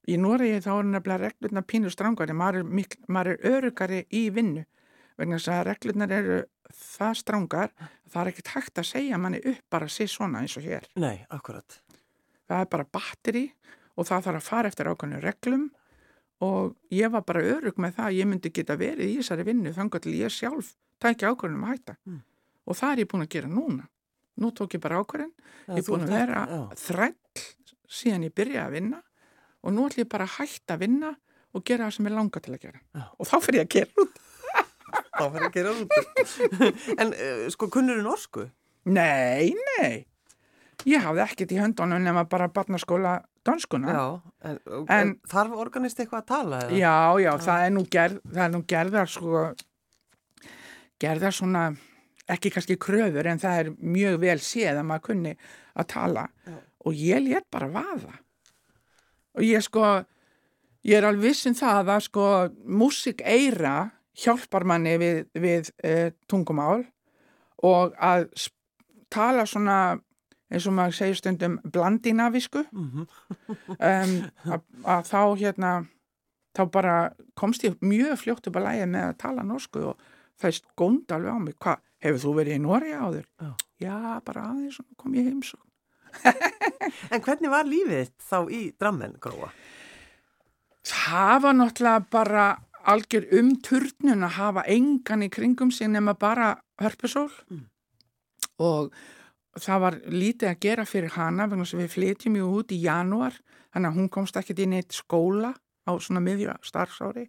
[0.08, 4.64] í Noregi þá er nefnilega reglurnar pínur strangari, maður er, maður er örugari í vinnu
[5.18, 6.40] vegna þess að reglurnar eru
[6.74, 7.72] það strangar
[8.10, 10.86] það er ekkert hægt að segja manni upp bara að sé svona eins og hér.
[11.00, 11.78] Nei, akkurat.
[12.48, 13.44] Það er bara batteri
[13.94, 15.64] og það þarf að fara eftir ákveðinu reglum
[16.44, 19.72] og ég var bara örug með það að ég myndi geta verið í þessari vinnu
[19.74, 22.22] þannig að ég sjálf tækja ákveðinum að hætta mm.
[22.66, 23.88] og það er ég búin að gera núna.
[24.42, 25.30] Nú tók ég bara ákveðin,
[25.70, 26.40] ég er búin að vera
[26.80, 27.14] þræll
[27.94, 29.02] síðan ég byrjaði að vinna
[29.64, 31.12] og nú ætlum ég bara að hætta að vinna
[31.54, 32.80] og gera það sem ég langar til að gera.
[32.94, 33.04] Já.
[33.18, 34.18] Og þá fyrir ég að gera út.
[35.18, 35.94] þá fyrir ég að gera út.
[37.04, 38.48] en uh, sko, kunnur þú norsku?
[38.90, 40.04] Nei, nei.
[40.90, 43.14] Ég hafði ekkert í höndunum nema bara barnaskóla
[43.46, 43.94] danskuna.
[43.94, 44.04] Já,
[44.50, 44.58] en,
[44.92, 46.60] en þarf organist eitthvað að tala?
[46.66, 46.76] Eða?
[46.80, 49.44] Já, já, já, það er nú, gerð, það er nú gerðar sko,
[51.04, 51.64] gerðar svona,
[52.34, 55.34] ekki kannski kröfur en það er mjög vel séð að maður kunni
[55.74, 56.56] að tala já.
[56.84, 58.14] Og ég létt bara vaða
[59.34, 59.84] og ég sko
[60.84, 62.26] ég er alveg vissin um það að sko
[62.64, 66.84] músik eira hjálpar manni við, við e, tungumál
[67.64, 68.28] og að
[69.10, 69.96] tala svona
[70.52, 73.06] eins og maður segir stundum blandinavisku mm -hmm.
[73.90, 74.14] um,
[74.84, 75.72] að, þá hérna
[76.54, 76.96] þá bara
[77.34, 79.98] komst ég mjög fljótt upp að læja með að tala norsku og
[80.38, 83.26] það er skónd alveg á mig hvað, hefur þú verið í Nóri áður?
[83.40, 83.54] Já.
[83.80, 85.73] Já, bara aðeins kom ég heimsók
[87.12, 89.50] En hvernig var lífið þá í drammen gróa?
[90.84, 92.46] Það var náttúrulega bara
[92.84, 97.62] algjör um turnun að hafa engan í kringum sig nema bara hörpusól mm.
[98.60, 98.92] og
[99.60, 103.38] það var lítið að gera fyrir hana vegna sem við flytjum jú út í janúar
[103.72, 105.54] þannig að hún komst ekkert inn í eitt skóla
[105.88, 107.28] á svona miðja starfsári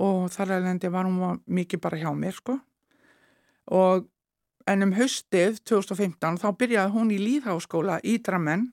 [0.00, 2.56] og þar alveg var hún mikið bara hjá mér sko
[3.70, 4.08] og
[4.68, 8.68] en um haustið 2015 þá byrjaði hún í líðháskóla í Drammen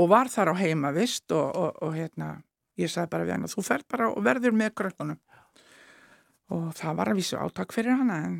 [0.00, 2.36] og var þar á heimavist og, og, og hérna
[2.80, 5.20] ég sagði bara við hann að þú fer bara og verður með krökkunum
[6.54, 8.38] og það var að vísu átak fyrir hana en,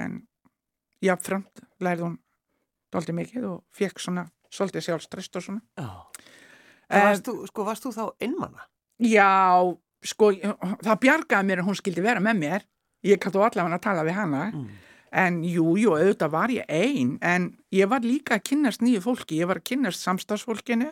[0.00, 0.20] en
[1.04, 2.16] jáfnframt lærði hún
[2.94, 5.90] doldið mikið og fekk svona svolítið sjálfstrest og svona Já.
[6.94, 8.66] En varst þú, sko, varst þú þá innmanna?
[9.02, 9.64] Já,
[10.04, 10.28] sko,
[10.84, 12.66] það bjargaði mér að hún skildi vera með mér
[13.04, 14.66] ég kættu allavega að tala við hana mm.
[15.14, 19.38] En jú, jú, auðvitað var ég einn, en ég var líka að kynast nýju fólki,
[19.38, 20.88] ég var að kynast samstagsfólkinu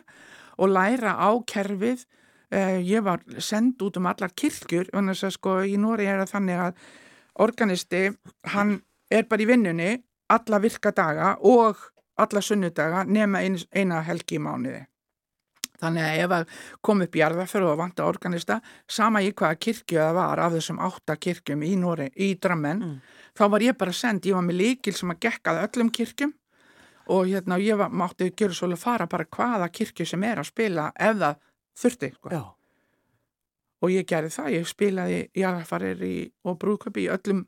[0.63, 2.05] og læra á kerfið,
[2.55, 6.31] uh, ég var send út um allar kirkjur, þannig að sko í Nóri er það
[6.37, 6.85] þannig að
[7.43, 8.03] organisti,
[8.53, 8.77] hann
[9.11, 9.91] er bara í vinnunni
[10.31, 11.81] alla virka daga og
[12.15, 14.85] alla sunnudaga nema ein, eina helgi í mánuði.
[15.83, 16.55] Þannig að ef að
[16.85, 21.17] kom upp jarðafjörðu og vanta organista, sama í hvaða kirkju það var af þessum átta
[21.19, 24.95] kirkjum í Nóri, í Drammen, mm þá var ég bara send, ég var með líkil
[24.97, 26.33] sem að gekkaði öllum kirkjum
[27.13, 30.51] og hérna ég var, mátti gera svolítið að fara bara hvaða kirkju sem er að
[30.51, 31.39] spila ef það
[31.83, 32.43] þurfti sko.
[33.83, 36.03] og ég gerði það, ég spilaði jarðarfarir
[36.43, 37.45] og brúköpi í öllum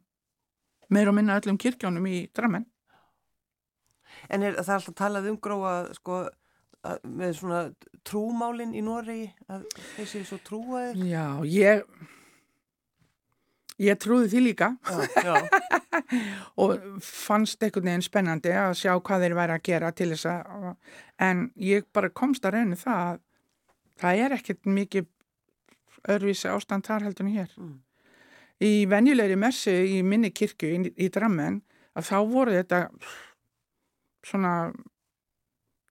[0.90, 2.66] meir og minna öllum kirkjónum í Drammen
[4.30, 6.26] En er það alltaf talað um gróa sko
[7.04, 7.62] með svona
[8.06, 11.00] trúmálinn í Nóri að þessi er svo trúaðir?
[11.10, 11.86] Já, ég
[13.82, 15.34] Ég trúði því líka já, já.
[16.64, 20.70] og fannst einhvern veginn spennandi að sjá hvað þeir væri að gera til þess að,
[21.28, 23.20] en ég bara komst að reynu það að
[24.00, 25.12] það er ekkert mikið
[26.16, 27.54] örvísi ástand þar heldur en hér.
[27.60, 27.76] Mm.
[28.64, 31.60] Í venjulegri messu í minni kirkju í, í Drammen
[31.96, 32.82] að þá voru þetta
[34.26, 34.54] svona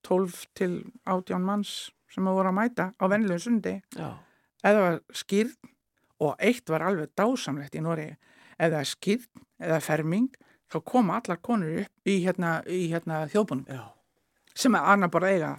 [0.04, 0.70] 12 til
[1.04, 1.74] 18 manns
[2.12, 3.74] sem að voru að mæta á venjulegu sundi
[4.64, 5.56] eða skýrð
[6.22, 8.10] og eitt var alveg dásamlegt í Nóri
[8.58, 10.30] er skýrn eða ferming
[10.70, 13.66] þá koma allar konur upp í hérna, hérna þjóðbunum
[14.54, 15.52] sem er annar bara eiga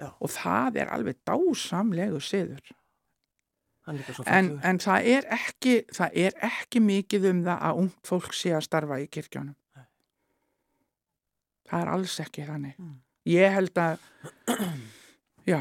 [0.00, 0.10] Já.
[0.18, 2.72] og það er alveg dásamlegu siður.
[4.30, 8.52] En, en það er ekki það er ekki mikið um það að ung fólk sé
[8.54, 9.86] að starfa í kirkjónum Nei.
[11.66, 12.76] það er alls ekki þannig.
[12.78, 12.92] Mm.
[13.32, 14.04] ég held að
[15.52, 15.58] já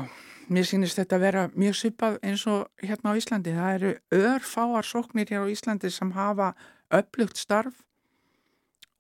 [0.52, 3.56] mér sýnist þetta að vera mjög svipað eins og hérna á Íslandi.
[3.56, 6.52] Það eru örfáar sóknir hér á Íslandi sem hafa
[6.92, 7.82] upplugt starf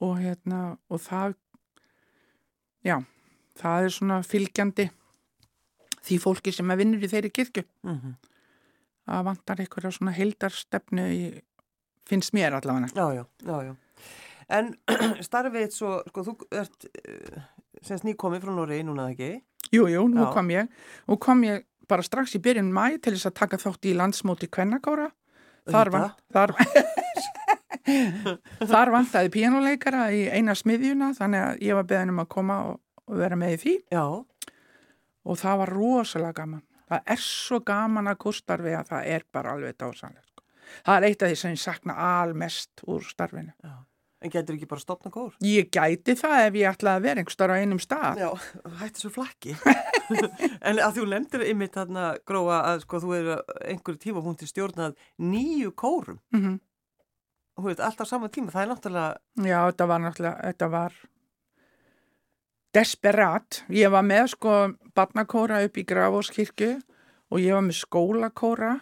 [0.01, 1.35] og hérna og það
[2.87, 2.97] já,
[3.59, 4.87] það er svona fylgjandi
[6.01, 7.63] því fólki sem er vinnur í þeirri kirkju.
[7.85, 8.17] Mm -hmm.
[9.05, 11.41] Það vantar einhverja svona heldarstefnu í,
[12.07, 12.87] finnst mér allavega.
[12.95, 13.75] Já, já, já, já.
[14.49, 14.75] En
[15.27, 17.41] starfið svo, sko, þú ert uh,
[17.81, 19.41] semst nýkomið frá Noregi núna ekki?
[19.71, 20.31] Jú, jú, nú Já.
[20.35, 20.67] kom ég
[21.07, 24.49] og kom ég bara strax í byrjun mæ til þess að taka þátt í landsmóti
[24.51, 25.11] Kvennakára
[25.69, 26.55] þar var, þar,
[28.71, 32.81] Þar vantæði píjánuleikara í eina smiðjuna þannig að ég var beðin um að koma og,
[33.07, 33.75] og vera með í því.
[33.95, 34.03] Já.
[35.21, 36.65] Og það var rosalega gaman.
[36.91, 40.25] Það er svo gaman að kurstarfi að það er bara alveg dásanlega.
[40.27, 40.45] Sko.
[40.87, 43.53] Það er eitt af því sem ég sakna almest úr starfinu.
[43.63, 43.75] Já.
[44.21, 45.31] En getur ekki bara stopna kór?
[45.41, 48.19] Ég gæti það ef ég ætlaði að vera einhver starf á einum stað.
[48.21, 48.29] Já,
[48.77, 49.55] hætti svo flakki.
[50.69, 53.31] en að þú nefndir ymmið þarna gróa að sko þú er
[53.71, 56.19] einhverju tímapunkti stjórnað nýju kórum.
[56.35, 56.59] Mm -hmm.
[57.57, 59.17] Þú veit, alltaf saman tíma, það er náttúrulega...
[59.49, 60.93] Já, þetta var náttúrulega, þetta var
[62.73, 63.63] desperat.
[63.69, 64.53] Ég var með sko
[64.95, 66.81] barnakóra upp í Grafóskirkju
[67.31, 68.79] og ég var með skólakóra.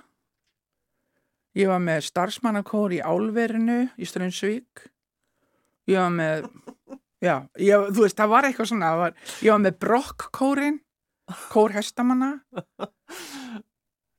[1.56, 4.90] Ég var með starfsmannakóri í Álverinu í Strömsvík
[5.90, 6.48] ég var með
[7.24, 10.80] já, ég, þú veist, það var eitthvað svona var, ég var með brokkkórin
[11.50, 12.32] kór hestamanna.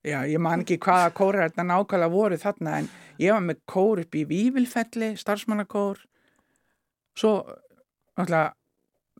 [0.00, 2.86] Já, ég man ekki hvaða kóra þetta nákvæmlega voru þarna en
[3.20, 6.00] ég var með kór upp í Vívilfelli starfsmannakór.
[7.18, 7.34] Svo
[8.16, 8.54] náttúrulega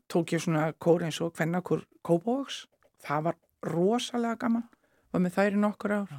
[0.09, 2.65] tók ég svona kór eins og hvernakór Kópavóks,
[3.05, 3.35] það var
[3.69, 4.65] rosalega gaman,
[5.13, 6.15] var með þær í nokkur ár.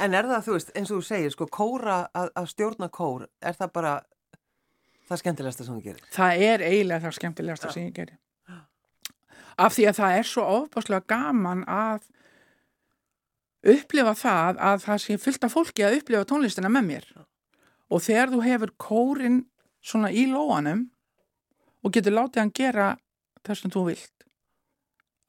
[0.00, 3.26] En er það, þú veist, eins og þú segir, sko, kóra að, að stjórna kór,
[3.44, 3.92] er það bara
[5.08, 6.04] það skemmtilegasta sem þú gerir?
[6.14, 7.74] Það er eiginlega það skemmtilegasta ja.
[7.76, 8.18] sem ég gerir.
[9.54, 12.08] Af því að það er svo ofbáslega gaman að
[13.74, 17.06] upplifa það að það sé fyllt af fólki að upplifa tónlistina með mér.
[17.92, 19.44] Og þegar þú hefur kórin
[19.84, 20.88] svona í lóanum
[21.84, 22.88] og getur látið hann gera
[23.44, 24.26] það sem þú vilt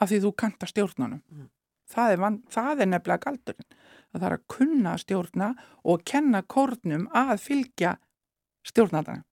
[0.02, 1.22] af því þú kanta stjórnunum.
[1.32, 1.52] Mm.
[1.92, 3.68] Það, er van, það er nefnilega galdurinn.
[4.12, 5.52] Það þarf að kunna stjórna
[5.86, 7.96] og kenna kórnum að fylgja
[8.66, 9.24] stjórnadana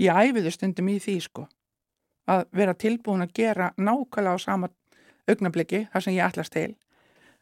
[0.00, 1.46] ég æfiði stundum í því sko
[2.30, 4.70] að vera tilbúin að gera nákvæmlega á sama
[5.30, 6.70] augnabliki þar sem ég ætlast til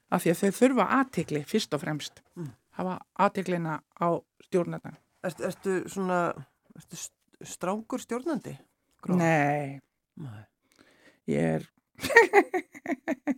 [0.08, 2.52] af því að þau þurfa aðtikli fyrst og fremst mm.
[2.80, 4.08] hafa aðtiklina á
[4.48, 6.20] stjórnarnan Erstu, erstu svona
[6.78, 7.00] erstu
[7.44, 8.54] strángur stjórnandi?
[9.04, 9.20] Gróð?
[9.20, 9.80] Nei
[10.18, 10.44] Nei
[11.28, 11.66] Ég er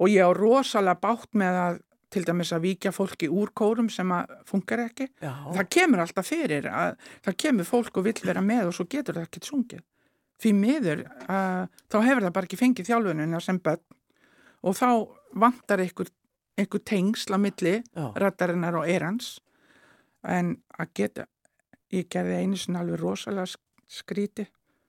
[0.00, 1.76] og ég á rosalega bátt með að
[2.14, 5.08] til dæmis að víkja fólki úr kórum sem að funkar ekki.
[5.22, 5.32] Já.
[5.56, 6.94] Það kemur alltaf fyrir að
[7.26, 9.84] það kemur fólk og vill vera með og svo getur það ekkert sungið.
[10.42, 13.82] Því miður uh, þá hefur það bara ekki fengið þjálfununa sem börn
[14.64, 14.88] og þá
[15.44, 16.10] vantar einhver,
[16.58, 19.38] einhver tengsla milli rættarinnar og erans
[20.24, 21.26] en að geta,
[21.92, 23.58] ég gerði einu sinna alveg rosalega
[23.92, 24.46] skríti,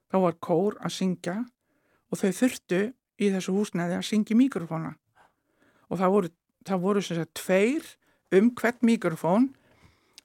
[0.07, 1.35] þá var kór að syngja
[2.09, 2.81] og þau þurftu
[3.19, 4.93] í þessu húsnæði að syngja mikrofóna
[5.89, 6.31] og það voru
[6.65, 7.87] það voru sem sagt tveir
[8.35, 9.49] um hvert mikrofón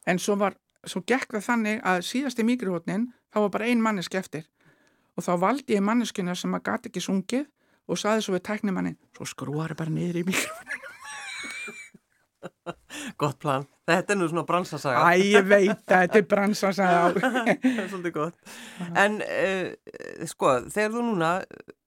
[0.09, 0.57] en svo var,
[0.89, 4.47] svo gekk það þannig að síðasti mikrofónin þá var bara ein manneski eftir.
[5.19, 7.49] Og þá valdi ég manneskina sem að gati ekki sungið
[7.91, 10.87] og saði svo við tæknimannin svo skrúar bara niður í mikrofóninu
[13.21, 15.03] Gott plan, þetta er nú svona bransasaga.
[15.13, 17.35] Æ, ég veit, þetta er bransasaga.
[17.91, 18.55] Svolítið gott.
[18.97, 19.67] En uh,
[20.31, 21.33] sko, þegar þú núna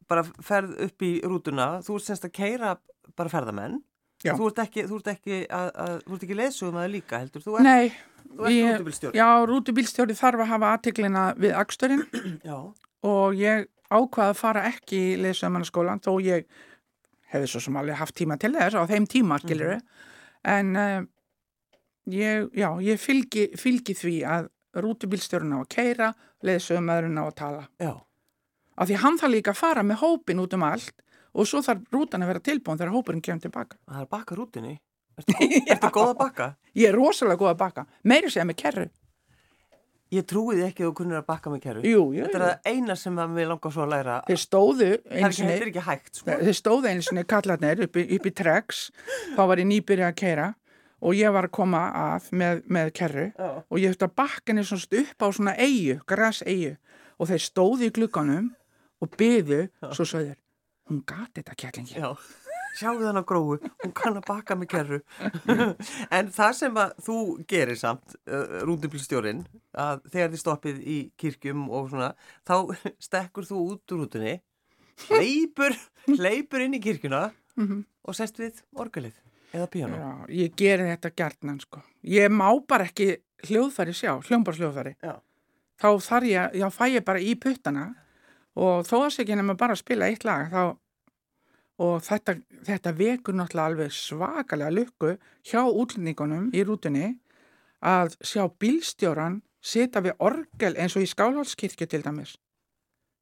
[0.09, 2.75] bara ferð upp í rútuna þú semst að keira
[3.17, 3.79] bara ferðamenn.
[4.23, 7.43] Þú ert ekki, þú ert ekki, að, að, þú ert ekki leðsugum að líka heldur?
[7.43, 7.93] Þú ert, Nei.
[8.33, 9.19] Þú ert rútubílstjóri?
[9.19, 12.05] Já, rútubílstjóri þarf að hafa aðteglina við aksturinn
[13.13, 16.47] og ég ákvaði að fara ekki í leðsugumannaskólan þó ég
[17.33, 19.75] hefði svo sem alveg haft tíma til þess á þeim tíma, skiljuru.
[19.75, 20.09] Mm -hmm.
[20.53, 21.03] En uh,
[22.13, 27.63] ég, já, ég fylgi, fylgi því að rútubílstjórin á að keira, leðsugumadurinn á að tala.
[27.79, 27.93] Já.
[28.75, 31.02] Af því hann þarf líka að fara með hópin út um allt
[31.33, 33.79] og svo þarf rútan að vera tilbúin þegar hópurinn kemur tilbaka.
[33.87, 34.73] Það er að baka rútinni?
[35.19, 35.37] Ertu,
[35.73, 36.49] ertu góð að baka?
[36.77, 38.89] Ég er rosalega góð að baka, meiri segja með kerru.
[40.13, 41.83] Ég trúiði ekki að þú kunnir að baka með kerru.
[41.89, 42.25] Jú, jú.
[42.27, 44.17] Þetta er það eina sem við langar svo að læra.
[44.27, 45.39] Þeir stóðu eins og...
[45.39, 46.35] Þetta er ekki hægt, sko.
[46.43, 48.83] Þeir stóðu eins og kallarnir upp, upp í Trex,
[49.33, 50.51] þá var ég nýbyrja að keira
[51.03, 53.57] og ég var að koma að með, með kerru oh.
[53.65, 54.63] og ég höfði að bakka henni
[55.01, 56.75] upp á svona eigu, græs eigu
[57.17, 58.53] og þeir stóðu í glukkanum
[59.03, 59.91] og byðu, oh.
[59.97, 60.37] svo sögður
[60.89, 61.95] hún gati þetta kjallingi.
[61.97, 62.09] Já,
[62.77, 64.99] sjáu þann á gróðu, hún kann að baka með kerru.
[66.17, 67.17] en það sem að þú
[67.49, 72.13] gerir samt, uh, rúndumplistjórin, að þegar þið stoppið í kirkjum og svona,
[72.47, 72.55] þá
[73.07, 74.37] stekkur þú út úr rútunni,
[75.07, 75.77] hleypur,
[76.11, 77.85] hleypur inn í kirkjuna mm -hmm.
[78.03, 79.15] og sest við orgalið
[79.53, 79.97] eða píano.
[79.97, 81.81] Já, ég gerir þetta gertnan, sko.
[82.03, 83.17] Ég má bara ekki
[83.47, 84.95] hljóðfæri sjá, hljómbarsljóðfæri.
[85.03, 85.21] Já.
[85.81, 87.93] Þá þarf ég, já, fæ ég bara í puttana
[88.59, 90.63] og þó að sér ekki nefnum bara að spila eitt lag þá,
[91.83, 92.37] og þetta,
[92.67, 95.15] þetta vekur náttúrulega alveg svakalega lukku
[95.49, 97.09] hjá útlendingunum í rútunni
[97.83, 102.37] að sjá bílstjóran setja við orgel eins og í skálhaldskirkju til dæmis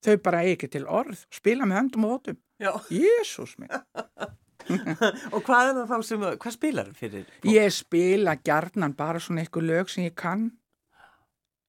[0.06, 2.40] þau bara eigi til orð spila með höndum og hótum
[2.92, 3.72] Jésús minn
[5.34, 7.28] og hvað er það þá sem, hvað spilar fyrir?
[7.28, 7.52] Fólk?
[7.54, 10.50] Ég spila gerðnan bara svona eitthvað lög sem ég kann.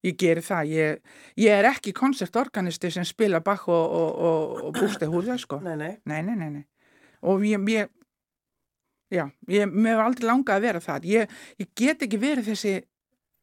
[0.03, 0.71] Ég gerir það.
[0.75, 5.61] Ég, ég er ekki koncertorganisti sem spila bakk og, og, og, og bústi húða, sko.
[5.63, 5.93] Nei, nei.
[6.11, 6.65] Nei, nei, nei, nei.
[7.31, 7.93] Og ég, ég
[9.13, 11.07] já, ég, mér hef aldrei langað að vera það.
[11.13, 12.75] Ég, ég get ekki verið þessi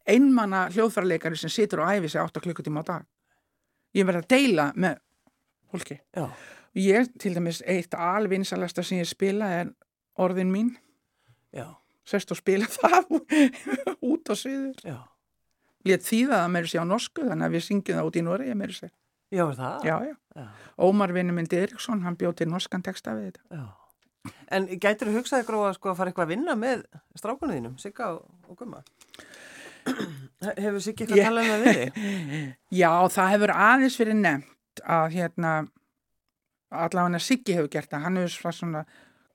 [0.09, 3.05] einmanna hljóðfærarleikari sem situr og æfi sig 8 klukkutíma á dag.
[3.95, 4.99] Ég verði að deila með
[5.71, 5.99] fólki.
[6.17, 6.25] Já.
[6.77, 9.71] Ég, til dæmis, eitt alvinsalasta sem ég spila er
[10.19, 10.73] orðin mín.
[11.55, 11.71] Já.
[12.05, 13.15] Sest og spila það
[14.01, 14.75] út á sviður.
[14.83, 14.99] Já.
[15.87, 18.55] Létt þýða það með þessi á norsku, þannig að við syngjum það út í Noregi
[18.59, 18.89] með þessi.
[19.29, 19.85] Já, það?
[19.85, 20.15] Já, já.
[20.35, 20.47] já.
[20.89, 23.59] Ómar vinnu myndi Eriksson, hann bjóti norskan texta við þetta.
[23.59, 23.67] Já.
[24.51, 26.81] En gætur þú hugsaði gróða sko, að fara eitthvað að vinna með
[27.17, 28.81] strákunniðinum, Sigga og, og Gumma?
[30.59, 31.27] hefur Siggi eitthvað ég...
[31.27, 31.83] talað það við
[32.81, 35.53] Já, það hefur aðeins verið nefnt að hérna
[36.69, 38.83] allavega Siggi hefur gert það, hann hefur svona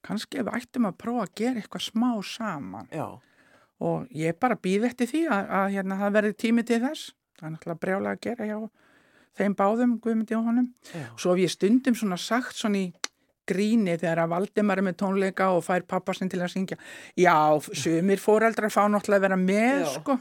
[0.04, 3.06] kannski ef við ættum að prófa að gera eitthvað smá saman Já.
[3.82, 7.46] Og ég bara býð eftir því að, að hérna, það verði tími til þess það
[7.46, 8.58] er náttúrulega brjálega að gera hjá
[9.34, 11.08] þeim báðum Guðmundi og honum Já.
[11.18, 12.92] svo hef ég stundum svona sagt svona í
[13.48, 16.78] gríni þegar að Valdimar er með tónleika og fær pappasinn til að syngja
[17.20, 17.34] já,
[17.76, 19.90] sumir fóreldrar fá náttúrulega að vera með já.
[19.98, 20.16] sko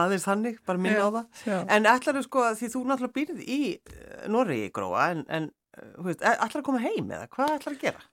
[0.00, 1.56] aðeins hannig, bara minna á það já.
[1.76, 5.50] en ætlar þú sko, því þú náttúrulega býrð í eh, Norri í gróa en, en
[5.80, 8.06] eh, ætlar að koma heim eða hvað ætlar að gera?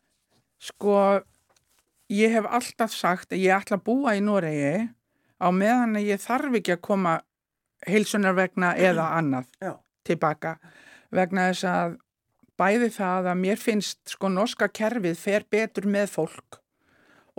[0.63, 0.97] Sko
[2.13, 4.55] ég hef alltaf sagt að ég ætla að búa í Norri
[5.43, 7.17] á meðan að ég þarf ekki að koma
[7.87, 9.49] heilsunar vegna eða annað
[10.07, 10.57] tilbaka
[11.13, 11.97] vegna þess að
[12.59, 16.59] bæði það að mér finnst sko norska kerfið fer betur með fólk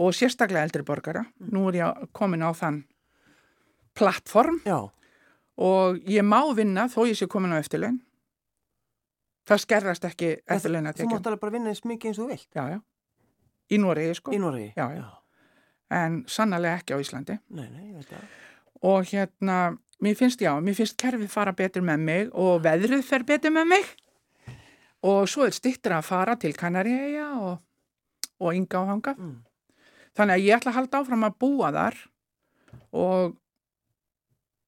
[0.01, 1.23] og sérstaklega eldri borgara.
[1.39, 1.51] Mm.
[1.55, 2.83] Nú er ég komin á þann
[3.95, 4.91] plattform Já.
[5.55, 8.01] og ég má vinna þó ég sé komin á eftirlaun.
[9.45, 11.11] Það skerrast ekki eftirlaun að tekja.
[11.11, 12.49] Þú mátt alveg bara vinna eins mikið eins og þú vilt.
[12.57, 12.79] Já, já.
[13.73, 14.35] Í Noregi sko.
[14.35, 14.73] Í Noregi.
[14.77, 15.07] Já, já.
[15.95, 17.39] En sannlega ekki á Íslandi.
[17.55, 18.25] Nei, nei, ég veit það.
[18.85, 19.59] Og hérna,
[20.05, 23.71] mér finnst já, mér finnst kerfið fara betur með mig og veðrið fer betur með
[23.77, 23.93] mig
[25.05, 27.57] og svo er stittra að fara til Kanaríæja og,
[28.41, 29.35] og ynga á hanga mm.
[30.17, 31.99] þannig að ég ætla að halda áfram að búa þar
[32.95, 33.37] og,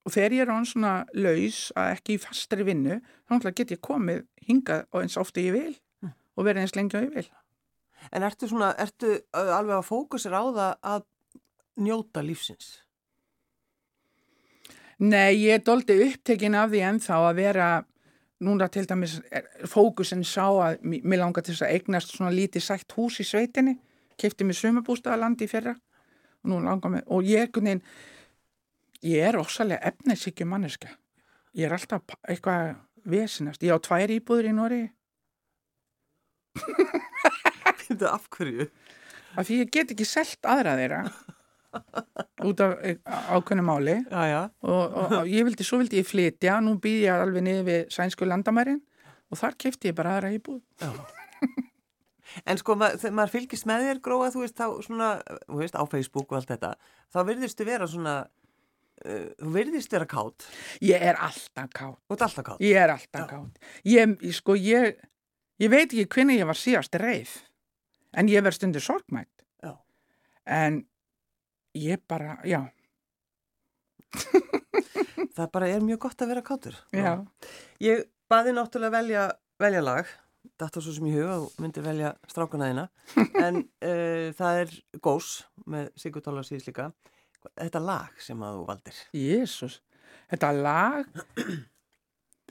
[0.04, 3.82] og þegar ég er án svona laus að ekki í fastri vinnu þá get ég
[3.82, 6.14] komið hingað og eins ofta ég vil mm.
[6.36, 7.28] og verið eins lengi og ég vil
[8.12, 11.06] En ertu svona, ertu alveg að fókusir á það að
[11.86, 12.68] njóta lífsins?
[14.98, 17.70] Nei, ég er doldi upptekinn af því ennþá að vera
[18.46, 19.18] núna til dæmis
[19.68, 23.76] fókusin sá að mér langar til þess að eignast svona lítið sætt hús í sveitinni.
[24.16, 27.82] Kefti mér sumabústaðalandi í fyrra og nú langar mér og ég, nein,
[29.04, 30.94] ég er ósalega efnisíkju manneska
[31.56, 32.76] ég er alltaf eitthvað
[33.08, 34.82] vesinast, ég á tvær íbúður í Nóri
[37.86, 38.68] Þetta af hverju?
[39.36, 41.00] Af því ég get ekki selgt aðra þeirra
[42.48, 42.96] út af eh,
[43.36, 43.98] ákveðnu máli.
[44.08, 44.40] Já, já.
[44.64, 46.60] Og, og, og ég vildi, svo vildi ég flytja.
[46.64, 48.80] Nú býð ég alveg niður við sænsku landamærin
[49.30, 50.62] og þar kefti ég bara aðra íbúð.
[52.44, 55.10] En sko, mað, þegar maður fylgist með þér gróða, þú veist, þá svona,
[55.46, 56.72] þú veist, á Facebook og allt þetta,
[57.14, 60.46] þá verðist þú vera svona uh, þú verðist vera kátt
[60.84, 64.98] Ég er alltaf kátt Þú ert alltaf kátt Ég er alltaf kátt Ég, sko, ég
[65.62, 67.32] ég veit ekki hvernig ég var síðast reið
[68.14, 69.36] en ég verð stundir sorgmætt
[70.46, 70.86] en
[71.74, 72.62] ég bara, já.
[75.36, 77.18] Það bara er mjög gott að vera káttur já.
[77.82, 79.24] ég baði náttúrulega velja,
[79.60, 80.14] velja lag.
[80.56, 82.86] Þetta er svo sem ég huga og myndi velja strákunaðina
[83.44, 85.30] en uh, það er Gós
[85.68, 86.90] með Sigur Tólar síðs líka.
[87.52, 89.02] Þetta lag sem að þú valdir.
[89.14, 89.80] Jésús,
[90.30, 91.10] þetta lag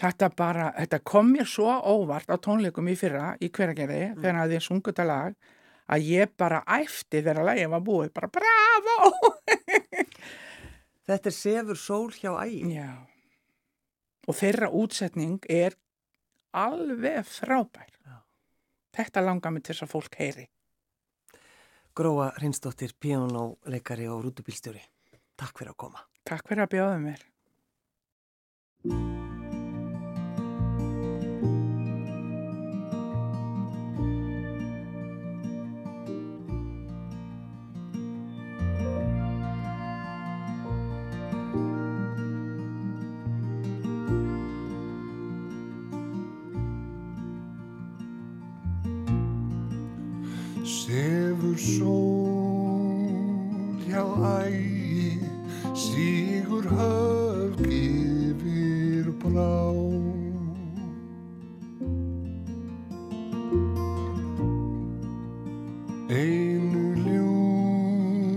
[0.02, 4.22] þetta bara þetta kom mér svo óvart á tónleikum í fyrra í hveragerði mm.
[4.22, 5.38] þegar það er sungut að lag
[5.86, 9.12] að ég bara æfti þegar lægið var búið, bara bravo!
[11.06, 12.72] Þetta er Sefur Sól hjá ægin.
[12.74, 12.89] Já,
[14.26, 15.78] og þeirra útsetning er
[16.56, 17.91] alveg frábær.
[18.06, 18.18] Já.
[18.98, 20.48] Þetta langar mig til þess að fólk heyri.
[21.96, 24.82] Gróa Hrinsdóttir, píjónuleikari og rútubílstjóri.
[25.39, 26.08] Takk fyrir að koma.
[26.28, 27.30] Takk fyrir að bjóða mér.
[51.66, 53.01] sól
[53.88, 54.03] hjá
[54.45, 55.18] ægi
[55.74, 59.57] sígur höf gefir brá
[66.22, 68.30] einu ljúflings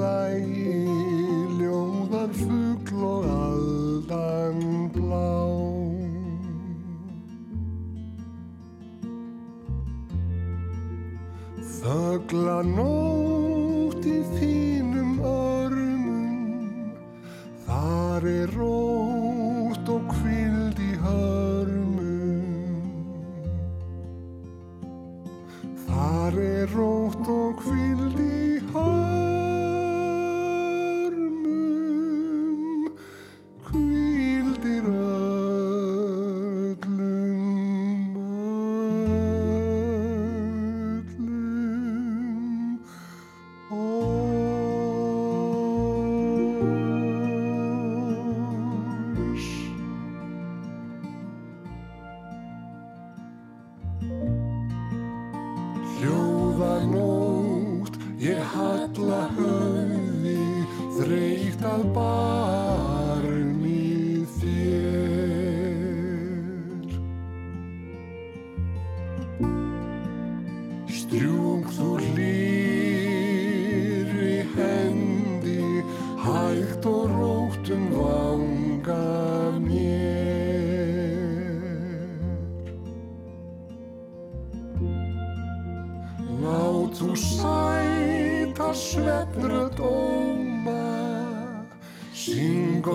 [0.00, 0.87] lægi
[12.62, 12.97] no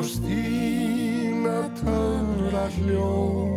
[0.04, 3.53] og stína töfra hljóma.